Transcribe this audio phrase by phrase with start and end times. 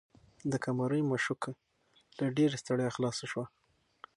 [0.51, 1.51] د قمرۍ مښوکه
[2.17, 3.45] له ډېرې ستړیا خلاصه شوه.